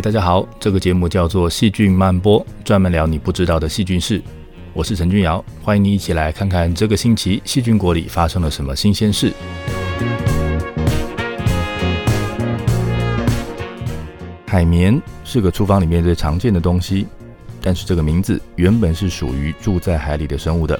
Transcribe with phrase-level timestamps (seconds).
[0.00, 4.22] 大家好，这个节目叫做《细菌漫播》，专门聊你不知道的细菌事。
[4.72, 9.32] 我是陈君瑶，欢迎你一起来看看这个星期细菌国里发生了什么新鲜事。
[14.46, 17.08] 海绵是个厨房里面最常见的东西，
[17.60, 20.78] 但是这个名字原本是属于住在海里的生物的。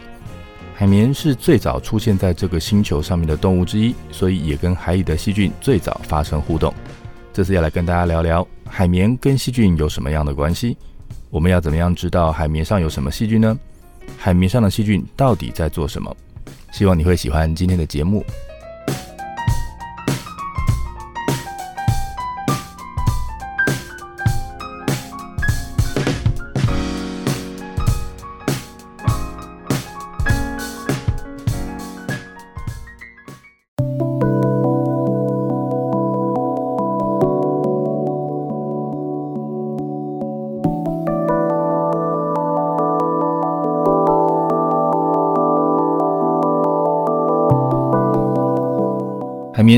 [0.77, 6.73] 海绵是最早出现在这个星球上面的动物之一，所以也跟海里的细菌最早发生互动。
[7.39, 10.77] 这次要来跟大家聊聊海绵跟细菌有什么样的关系？
[11.31, 13.57] 我们要怎么样知道海绵上有什么细菌呢？
[14.19, 16.13] 海绵上的细菌到底在做什么？
[16.73, 18.25] 希望你会喜欢今天的节目。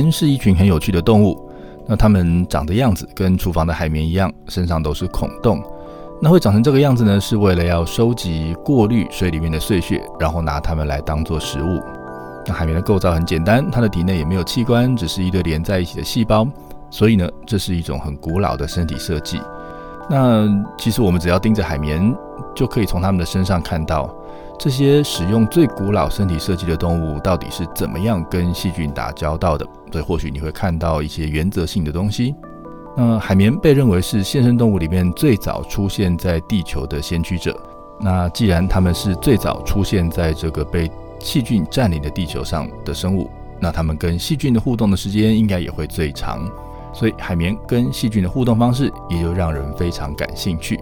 [0.00, 1.38] 绵是一群很有趣的动物，
[1.86, 5.62] 那它们长的样子跟厨房的海绵一样，身上都是孔洞。
[6.22, 11.78] 那会长成这个样子呢，是为了要收集、过滤水里面的碎屑，然后拿它们来当做食物。
[12.46, 16.48] 那海绵的构造很简单，它的体内也没有器官，只是一堆连在一起的细胞。
[16.90, 19.38] 所以呢，这是一种很古老的身体设计。
[20.11, 22.12] 那其实我们只要盯着海绵，
[22.54, 24.12] 就可以从它们的身上看到。
[24.59, 29.65] 这些使用最古老身体设计的动物到底是怎么样跟细菌打交道的？
[29.91, 32.34] 所以或许你会看到一些原则性的东西。
[32.94, 37.59] 那海绵被认为是现生动物里面最早出现在地球的先驱者。
[37.99, 46.47] 那既然它们是最早出现在这个被细菌占领的地球上的生物，那它们跟细菌的互动的时间应该也会最长。
[46.92, 50.78] 所以海绵跟细菌的互动方式也就让人非常感兴趣。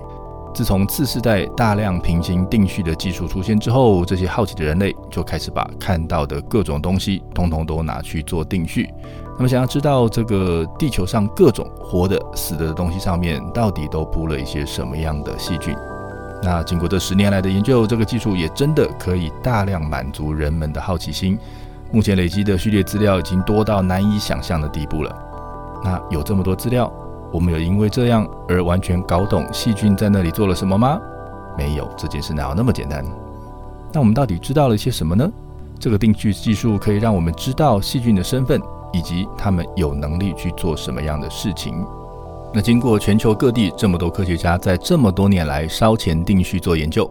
[0.54, 8.88] 自从次世代大量平行定序的技术出现之后，这些好奇的人类就开始把看到的各种东西，通通都拿去做定序。
[9.36, 15.76] 那么，想要知道这个地球上各种活的、死的东西上面，到底都铺了一些什么样的细菌？
[16.42, 21.38] 那经过这十年来的研究，这个技术也真的可以大量满足人们的好奇心。
[21.92, 25.16] 目前累积的序列资料已经多到难以想象的地步了。
[25.83, 26.93] 那有这么多资料？
[27.31, 30.99] 我们有因为这样而完全搞懂细菌在那里做了什么吗？
[31.59, 33.05] 没有，这件事哪有那么简单？
[33.93, 35.31] 那我们到底知道了些什么呢？
[35.78, 38.61] 这个定序技术可以让我们知道细菌的身份，
[38.93, 41.84] 以及它们有能力去做什么样的事情。
[42.53, 47.09] 那经过全球各地这么多科学家在这么多年来烧钱定序做研究，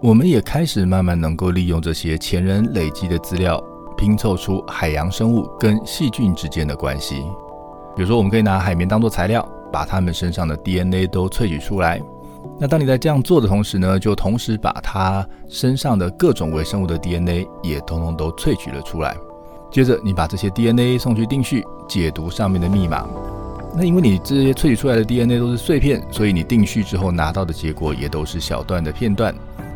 [0.00, 3.62] 我们也开始慢慢能够利用这些前人累积的资料，
[3.96, 7.22] 拼凑出海洋生物跟细菌之间的关系。
[7.98, 9.46] 比如说，我们可以拿海绵当做材料。
[9.70, 12.00] 把它们身上的 DNA 都萃取出来。
[12.58, 19.14] 那当你在这样做的同时呢，就同时把它身上的各种微生物的 DNA 也通通都萃取了出来。
[19.70, 23.06] 接着，你把这些 DNA 送去定序，解读上面的密码。
[23.76, 29.34] 那因为你这些萃取出来的 DNA 都是碎片，所以你定序之后拿到的结果也都是小段的片段。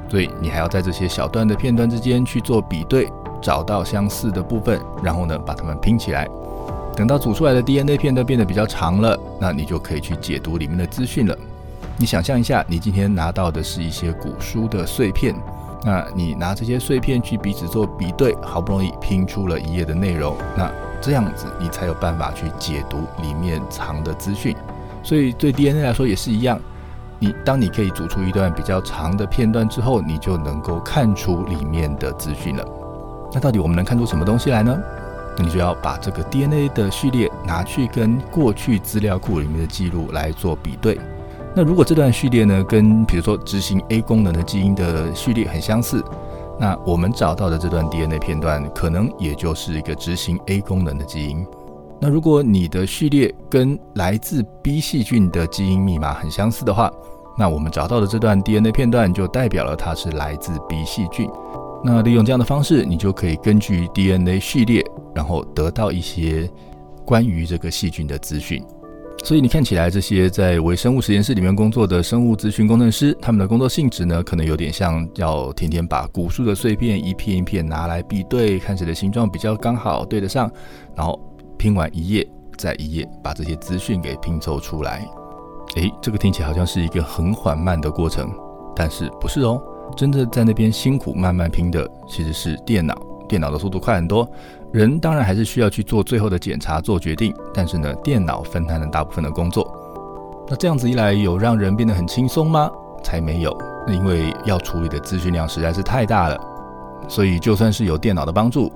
[0.09, 3.13] 所以你还要在这些小段的片段之间去做比对，
[3.43, 6.27] 找到相似的部分，然后呢把它们拼起来。
[6.95, 11.37] 等到组出来的 DNA 片段变得比较长了，那你就可以去解读里面的资讯了。
[11.97, 15.35] 你想象一下，你今天拿到的是一些古书的碎片，
[15.85, 20.71] 那你拿这些碎片去彼此做比对，好不容易拼出了一页的内容，那
[21.01, 24.55] 这样子你才有办法去解读里面藏的资讯。
[25.03, 26.61] 所以对 DNA 来说也是一样，
[27.19, 32.65] 你当你可以组出一段比较长的片段之后，你就能够看出里面的资讯了。
[33.33, 34.79] 那到底我们能看出什么东西来呢？
[35.37, 40.99] 那你就要把这个 DNA 的序列拿去跟过去资料库里面的记录来做比对。
[41.55, 46.03] 那如果这段序列呢，跟比如说执行 A 功能的基因的序列很相似，
[46.59, 51.47] 那我们找到的这段 DNA 片段可能也就是一个执行 A 功能的基因。
[52.01, 56.91] 那如果你的序列跟来自 B 细菌的基因密码很相似的话，
[57.39, 61.31] 那我们找到的这段 DNA 片段就代表了它是来自 B 细菌。
[61.85, 64.85] 那利用这样的方式，你就可以根据 DNA 序列。
[65.15, 66.49] 然后得到一些
[67.05, 68.65] 关于这个细菌的资讯，
[69.23, 80.51] 所以你看起来这些在微生物实验室里面工作的生物资讯工程师，他们的工作性质呢，可能有点像要天天把古树的碎片一片一片拿来比对，看谁的形状比较刚好对得上，
[80.97, 81.21] 然后
[81.59, 82.27] 拼完一页
[82.57, 85.07] 再一页，把这些资讯给拼凑出来。
[85.77, 88.33] 诶，这个听起来好像是一个很缓慢的过程，
[88.75, 89.63] 但是不是哦？
[89.97, 92.95] 真的在那边辛苦慢慢拼的其实是电脑，
[93.29, 94.29] 电脑的速度快很多。
[94.73, 99.71] 人当然还是需要去做最后的检查、做决定，但是呢，电脑分摊了大部分的工作。
[100.49, 102.71] 那这样子一来，有让人变得很轻松吗？
[103.05, 103.57] 才没有，
[103.89, 106.39] 因为要处理的资讯量实在是太大了。
[107.09, 108.73] 所以就算是有电脑的帮助，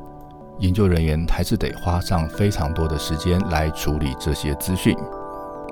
[0.58, 4.96] 研究人员还是得花上非常多的时间来处理这些资讯。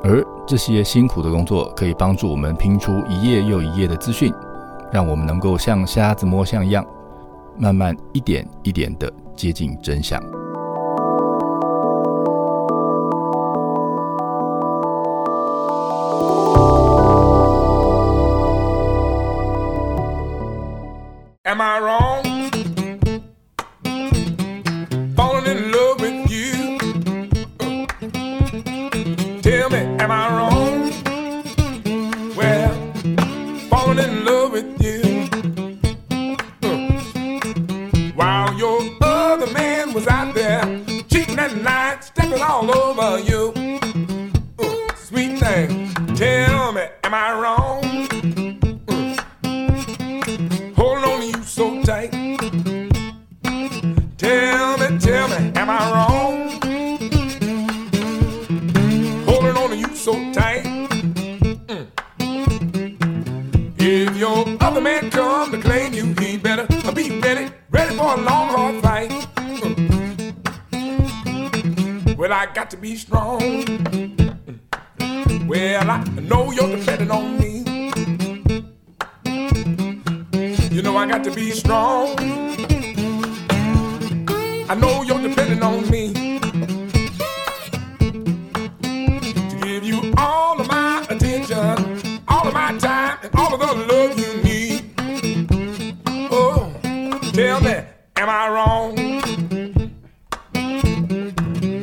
[0.02, 4.32] 而这些辛苦的工作，可以帮助我们拼出一页又一页的资讯，
[4.94, 6.86] 让我们能够像瞎子摸象一样，
[7.58, 10.22] 慢慢一点一点的接近真相。
[45.44, 45.83] Thing,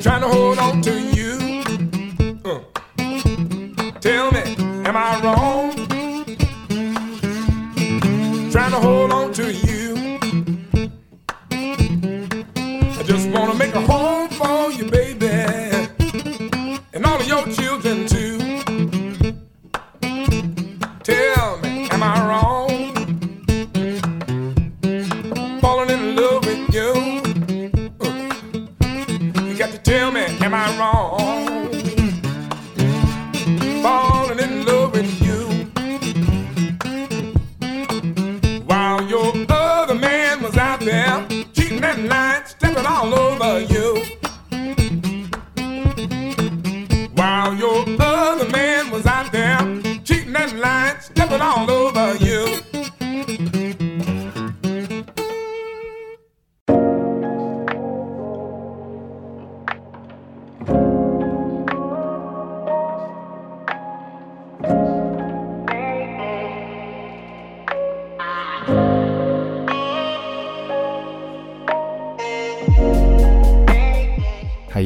[0.02, 1.62] Trying to hold on to you.
[2.44, 2.62] Uh.
[4.00, 4.56] Tell me,
[4.88, 5.51] am I wrong?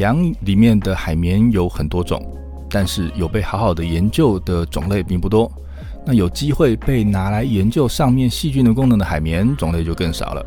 [0.06, 2.24] 洋里面的海绵有很多种，
[2.70, 5.52] 但是有被好好的研究的种类并不多。
[6.06, 10.46] 那有机会被拿来研究上面细菌的功能的海绵种类就更少了。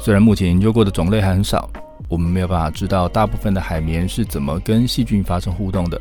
[0.00, 1.70] 虽然目前研究过的种类还很少，
[2.08, 6.00] 我们没有办法知道大部分的海绵是怎么跟细菌发生互动的。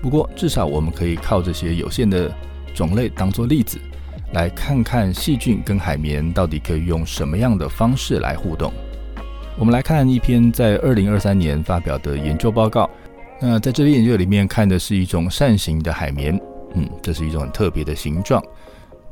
[0.00, 2.34] 不过至少我们可以靠这些有限的
[2.72, 3.78] 种类当做例子，
[4.32, 8.72] 来看看细菌跟海绵到底可以用什么样的方式来互动。
[9.60, 12.88] 我们来看一篇在二零二三年发表的研究报告。
[13.38, 16.34] 那在这篇研究里面看的是一种扇形的海绵，
[16.72, 18.42] 嗯，这是一种很特别的形状。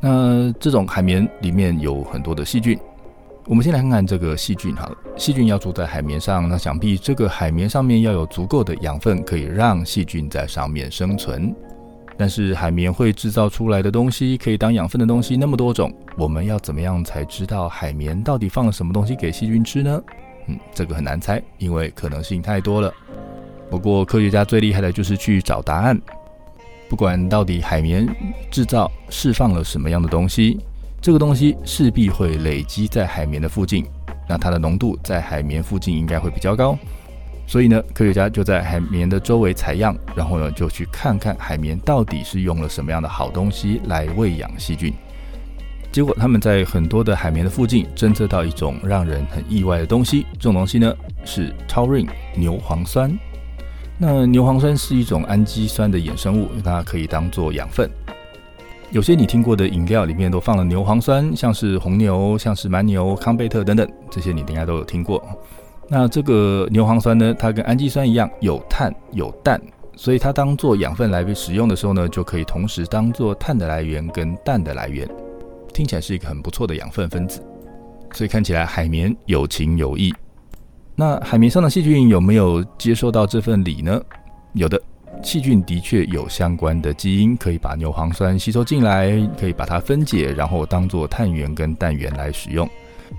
[0.00, 2.78] 那这种海绵里面有很多的细菌。
[3.44, 4.96] 我们先来看看这个细菌好了。
[5.18, 11.54] 细菌要住在海绵上，那想必这个海绵上面要有足够的养分，可以让细菌在上面生存。
[12.16, 20.02] 但是海绵会制造出来的东西，可以当养分的东西那么多种，我们要怎么样才知道海绵到底放了什么东西给细菌吃呢？
[20.48, 22.92] 嗯，这个很难猜，因为可能性太多了。
[23.70, 26.00] 不过科学家最厉害的就是去找答案。
[26.88, 28.08] 不管到底海绵
[28.50, 30.58] 制造释放了什么样的东西，
[31.02, 33.84] 这个东西势必会累积在海绵的附近。
[34.26, 36.78] 那它的浓度在海绵附近应该会比较高。
[37.46, 44.92] 所以呢，科学家就在海绵的周围采样，然后呢就去看看海绵到底是用了什么样的好东西来喂养细菌。
[45.90, 53.10] 结果他们在很多的海绵的附近侦测到一种让人很意外的东西，这种东西呢是 taurine 牛磺酸。
[53.98, 57.90] 那牛磺酸是一种氨基酸的衍生物，它可以当做养分。
[58.90, 65.22] 有些你听过的饮料里面都放了牛磺酸，像是红牛、像是蛮牛、康贝特等等，这些你应该都有听过。
[65.88, 69.60] 那这个牛磺酸呢，它跟氨基酸一样有碳有氮，
[69.96, 75.08] 所以它当做养分来被使用的时候呢，就可以同时当做碳的来源跟氮的来源，
[75.72, 77.42] 听起来是一个很不错的养分分子。
[78.12, 80.14] 所以看起来海绵有情有义。
[80.94, 84.00] 那海绵上的细菌有没有接受到这份礼呢？
[84.54, 84.80] 有的，
[85.22, 92.68] 细菌的确有相关的基因，可以把牛磺酸吸收进来，可以把它分解，然后当做碳源跟氮源来使用。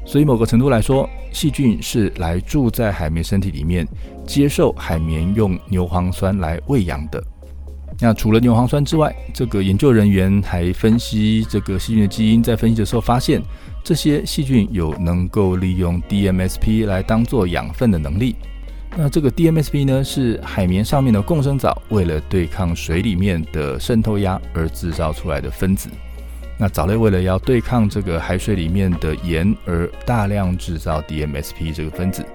[0.06, 3.88] 所以某个程度来说，细菌是来住在海绵身体里面，
[4.26, 7.24] 接受海绵用牛磺酸来喂养的。
[8.02, 13.42] 那除了牛磺酸之外，这个研究人员还分析这个细菌的基因，在分析的时候发现，
[13.84, 18.36] 这些细菌有能够利用 DMSP 来当做养分的能力。
[18.98, 25.90] 那这个 DMSP 呢，是海绵上面的共生藻为了对抗水里面的渗透压而制造出来的分子。
[26.58, 32.26] 那藻类为了要对抗这个海水里面的盐，而大量制造 DMSP 这个分子。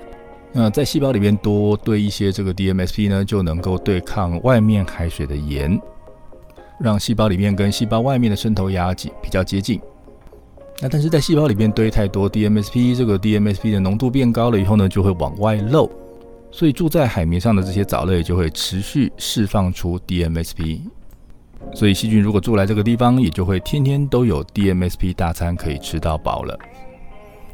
[0.56, 5.76] 那在细胞里面多堆一些这个 DMSP 呢，就能够对抗外面海水的盐，
[6.78, 9.80] 让细胞里面跟细胞外面的渗透压比比较接近。
[10.80, 15.90] 那但是在细胞里面堆太多 DMSP，这个 DMSP 的浓度变高了以后呢，就会往外漏，
[16.52, 20.82] 所以住在海绵上的这些藻类就会持续释放出 DMSP。
[21.74, 26.56] 所以细菌如果住来这个地方，也就会天天都有 DMSP 大餐可以吃到饱了。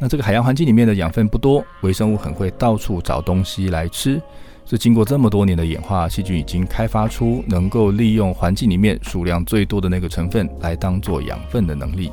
[0.01, 4.21] 那这个海洋环境里面的养分不多，微生物很会到处找东西来吃。
[4.65, 12.11] 所以经过这么多年的演化，细菌已经开发出能够利用环境里面数量最多的那个成分来当做养分的能力。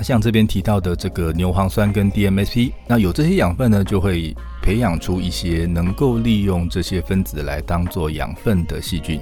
[0.00, 9.20] 像这边提到的这个牛磺酸跟 DMSP，那有这些养分呢，就会培养出一些能够利用这些分子来当做养分的细菌。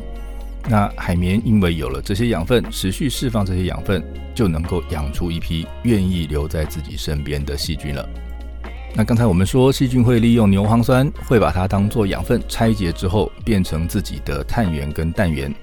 [0.68, 8.06] 那海绵因为有了这些养分，持续释放这些养分，就能够养出一批愿意留在自己身边的细菌了。
[8.94, 15.54] 那刚才我们说，细菌会利用牛磺酸，会把它当做养分拆解之后，变成自己的碳源跟氮源。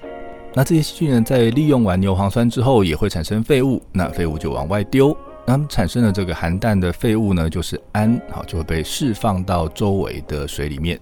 [0.54, 5.16] 那这些细菌呢，在利用完牛磺酸之后，也会产生废物，那废物就往外丢。
[5.46, 10.98] 那么产生的这个含氮的废物呢，就是氨，好，就会被释放到周围的水里面。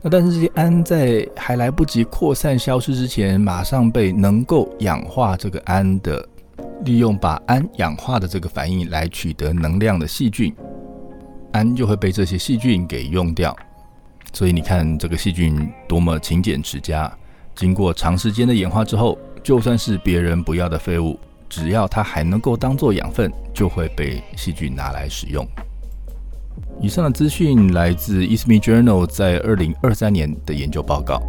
[0.00, 6.26] 那但是这些氨在还来不及扩散消失之前，马上被能够氧化这个氨的，
[6.84, 10.54] 利用把氨氧化的这个反应来取得能量的细菌，
[11.52, 13.56] 氨就会被这些细菌给用掉。
[14.32, 17.12] 所以你看这个细菌多么勤俭持家，
[17.56, 25.44] 经过长时间的演化之后，就算是别人不要的废物，只要它还能够当做养分，就会被细菌拿来使用。
[26.80, 31.20] 以上的资讯来自《Eastme Journal》在二零二三年的研究报告。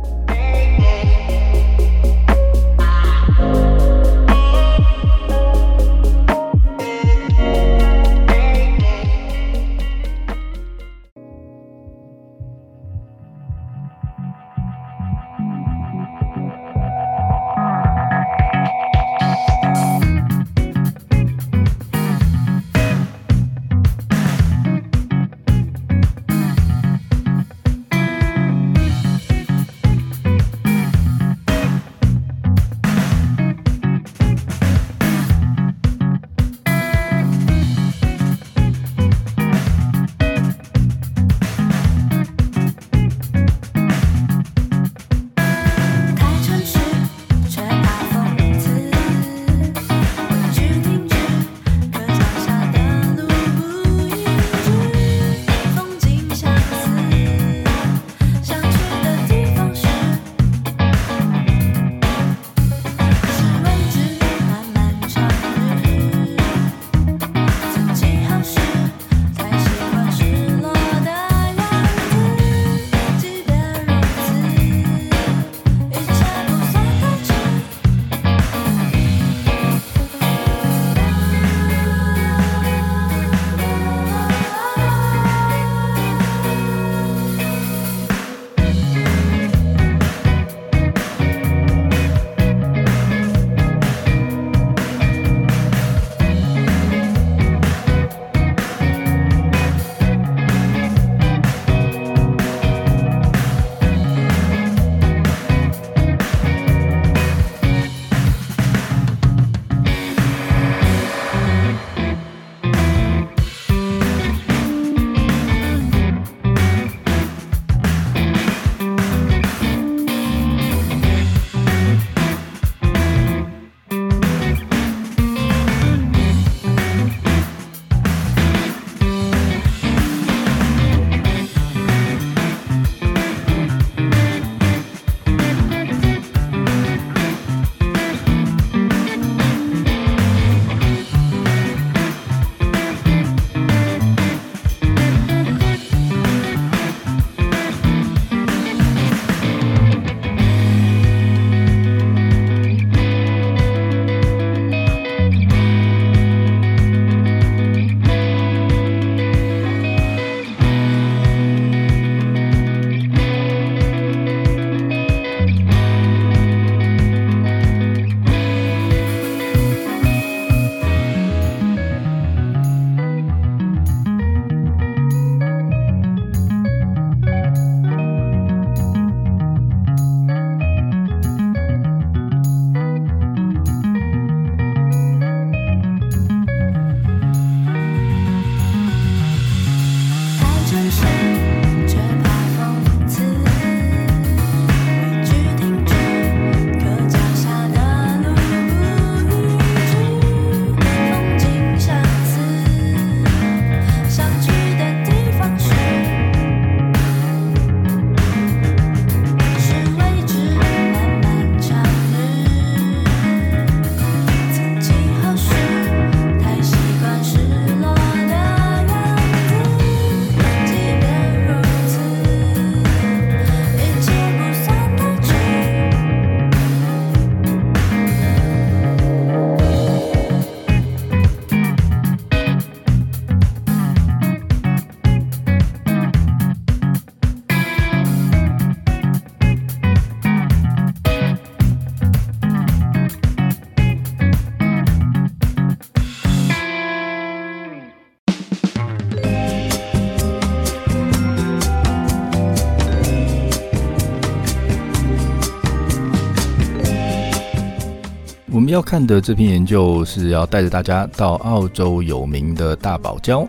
[258.80, 263.46] 要看的这篇研究是要带着大家到澳洲有名的大堡礁。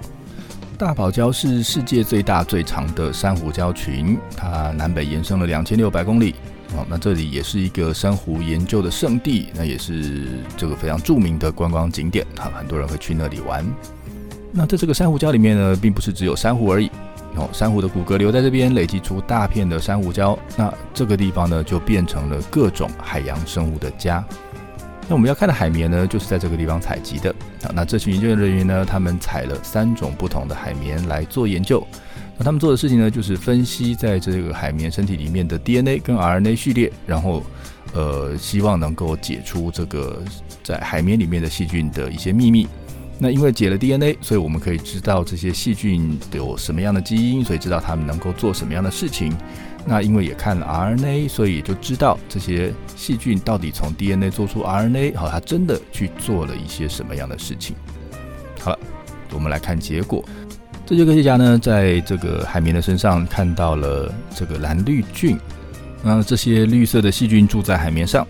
[0.77, 6.35] 大堡礁是世界最大最长的珊瑚礁群，它南北延伸了两千六百公里。
[6.75, 13.65] 哦，那这里也是一个珊瑚研究的圣地，那也是这个非常著名的观光景点，哈，很多人会去那里玩。
[14.51, 16.91] 那在这个珊瑚礁里面呢，并不是只有珊瑚而已。
[17.37, 24.25] 哦，珊瑚的骨骼留在这边，累积出大片的珊瑚礁，那这个地方呢，就变成了各种海洋生物的家。
[25.11, 27.31] 那我们要看的海绵呢，就是在这个地方采集的。
[27.65, 31.85] 啊，那这群研究人员呢，他们采了三种不同的海绵来做研究。
[32.39, 37.43] 那他们做的事情呢，就是分析在这个海绵身体里面的 DNA 跟 RNA 序列，然后，
[37.93, 40.23] 呃，希望能够解出这个
[40.63, 42.69] 在海绵里面的细菌的一些秘密。
[43.19, 49.37] 那因为解了 DNA，所以我们可以知道这些细菌有什么样的基因，所以知道它们能够做什么样的事情。
[49.87, 57.75] 那因为也看了 RNA，所以就知道这些细菌到底从 DNA 做出 RNA，好，它真的去做了一些什么样的事情。
[58.61, 58.79] 好了，
[59.33, 60.25] 我们来看结果。
[60.85, 65.39] 这些科学家呢，在这个海绵的身上看到了这个蓝绿菌。
[66.03, 68.27] 那这些绿色的细菌住在海绵上。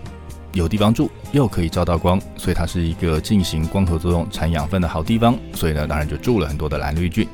[0.52, 5.38] 有地方住，又可以照到光，所以它是一个进行光合作用、产养分的好地方。
[5.54, 7.26] 所以呢，当然就住了很多的蓝绿菌。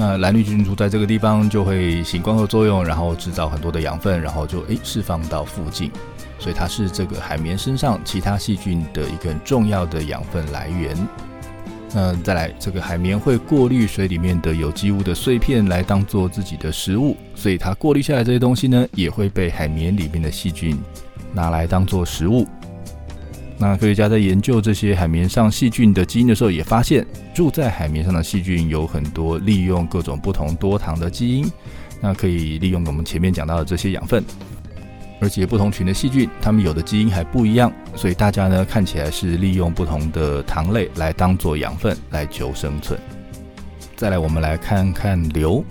[0.00, 5.90] 那蓝绿菌住在这个地方，就会行光合作用，然后制造很多的养分，然后就诶释放到附近。
[6.38, 10.96] 所以它是这个海绵身上其他细菌的一个很重要的养分来源。
[11.92, 20.78] 那再来，这个海绵会过滤水里面的有机物的碎片来当做自己的食物，所以它过滤下来这些东西呢，也会被海绵里面的细菌。
[21.32, 22.46] 拿来当做食物。
[23.60, 31.50] 那科学家在研究这些海绵上细菌的基因的时候，也发现住在海绵上的细菌有很多利用各种不同多糖的基因，
[32.00, 34.22] 那可以利用我们前面讲到的这些养分。
[35.20, 42.96] 而且不同群的细菌，它们有的基因还不一样，所以大家呢看起来是利用不同的糖类来当做养分来求生存。
[43.96, 45.64] 再来，我们来看看硫。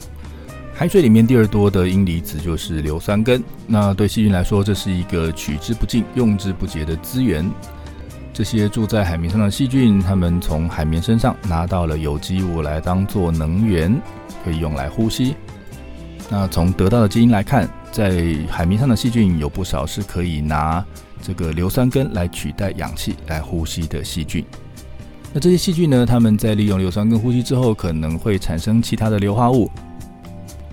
[0.74, 3.42] 海水里面第二多的阴离子就是硫酸根。
[3.66, 7.50] 那对细菌来说，这是一个取之不尽、用之不竭的资源。
[8.38, 14.00] 这些住在海绵上的细菌，它们从海绵身上拿到了有机物来当做能源，
[14.46, 15.36] 可以用来呼吸。
[16.30, 20.86] 那从得到的基因来看，在海绵上的细菌有不少是可以拿
[21.20, 24.46] 这个硫酸根来取代氧气来呼吸的细菌。
[25.34, 29.68] 那这些细菌呢，它们在利用硫酸根呼吸之后，可能会产生其他的硫化物。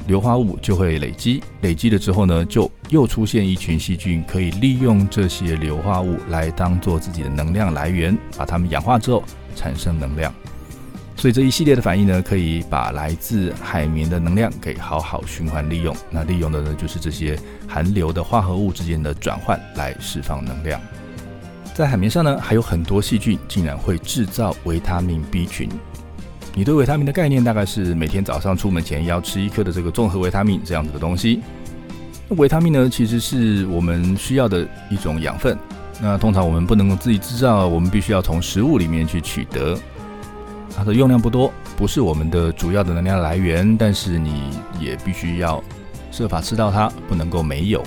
[0.06, 9.24] 硫化物就会累积，累积了之后呢，就又出现一群细菌，可以利用这些硫化物来当做自己的能量来源，把它们氧化之后
[9.56, 10.32] 产生能量。
[11.16, 15.96] 所以这一系列的反应呢，可以把来自海绵的能量给好好循环利用。
[16.10, 20.78] 那利用的呢，就是这些含硫的化合物之间的转换来释放能量。
[21.72, 25.68] 在海绵上呢，还有很多细菌竟然会制造维他命 B 群。
[26.56, 31.42] 你对维他命的概念大概是每天早上出门前要吃一颗的这个综合维他命这样子的东西。
[32.28, 35.58] 那维他命呢，其实是我们需要的一种养分。
[36.00, 39.76] 那通常我们不能够自己制造，我们必须要从食物里面去取得。
[40.76, 45.62] 它的用量不多，不是我们的主要的能量来源，但是你也必须要
[46.12, 47.82] 设法吃到它，不能够没有。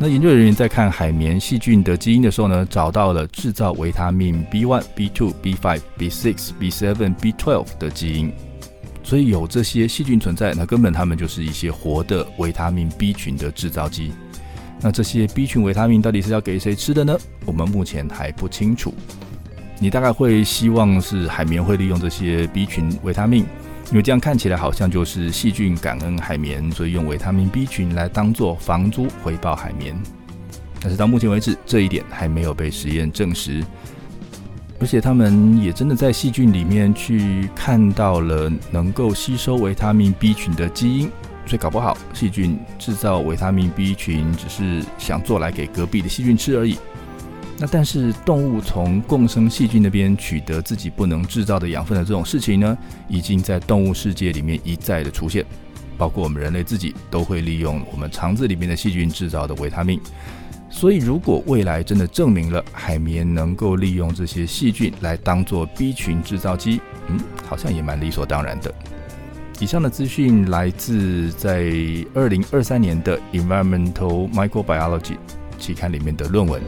[0.00, 8.32] 那研究人员在看海绵细菌的基因的时候呢，找到了制造维他命 B1、B2、B5、B6、B7、B12 的基因，
[9.02, 14.12] 所以有这些细菌存在，那根本它们就是一些活的维他命 B 群的制造机。
[14.80, 17.18] 那这些 B 群维他命到底是要给谁吃的呢？
[17.44, 18.94] 我们目前还不清楚。
[19.80, 23.44] 你大概会希望是海绵会利用这些 B 群维他命。
[23.90, 29.96] 因为这样看起来好像就是细菌感恩海绵，所以用维他命 B 群来当做房租回报海绵。
[30.80, 33.64] 但是到目前为止，这一点还没有被实验证实。
[34.78, 41.10] 而且他们也真的在细菌里面去看到了能够吸收维他命 B 群的基因，
[41.46, 46.78] 所以搞不好细菌制造维他命 B 群只是想做来给隔壁的细菌吃而已。
[47.60, 55.44] 那但是动物从共生细菌那边取得自己不能制造的养分的这种事情呢，已经在动物世界里面一再的出现，
[55.96, 60.00] 包括我们人类自己都会利用我们肠子里面的细菌制造的维他命。
[60.70, 68.72] 所以如果未来真的证明了海绵能够利用这些细菌来当做 B 群制造机，嗯，好像也蛮理所当然的。
[69.58, 71.72] 以上的资讯来自在
[72.14, 75.16] 二零二三年的 Environmental Microbiology
[75.58, 76.62] 期刊里面的论文。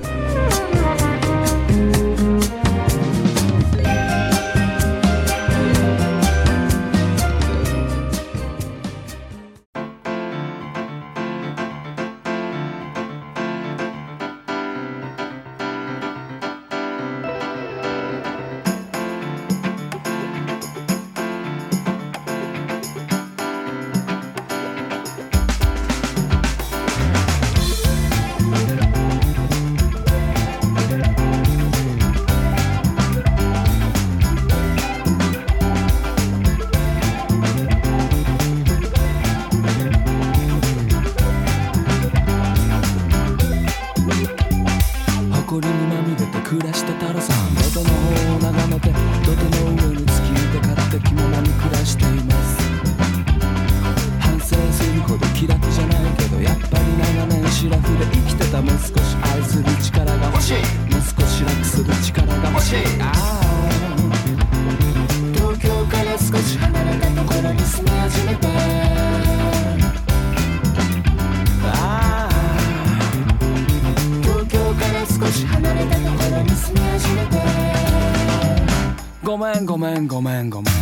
[79.50, 80.74] めんごめんごめんごめん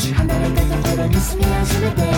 [0.00, 2.09] 少し離れてたところに住み始めて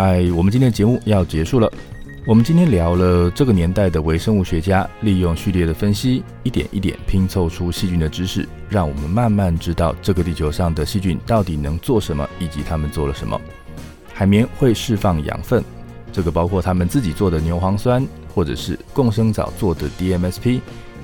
[0.00, 1.68] 嗨，我们今天的节目要结束了。
[2.24, 13.40] 我们今天聊了这个年代的微生物学家利用序列的分析，一点一点拼凑出细菌的知识，让我们慢慢知道这个地球上的细菌到底能做什么，以及它们做了什么。
[14.14, 15.64] 海绵会释放养分，
[16.12, 20.60] 这个包括他们自己做的牛磺酸，或者是共生藻做的 DMSP。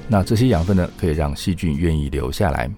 [0.07, 2.71] 那这些养分呢，可以让细菌愿意留下来。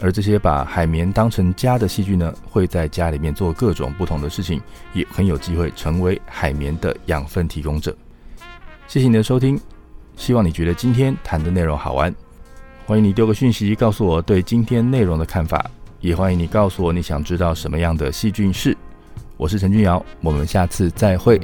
[0.00, 4.60] 而这些把海绵当成家的细菌呢，会在家里面做各种不同的事情，
[4.92, 7.96] 也很有机会成为海绵的养分提供者。
[8.86, 9.60] 谢谢你的收听，
[10.16, 12.14] 希望你觉得今天谈的内容好玩。
[12.86, 18.76] 欢迎你丢个讯息告诉我对今天内容的看法，也欢迎你告诉我你想知道什么样的细菌是。
[19.36, 21.40] 我是陈君瑶，我们下次再会。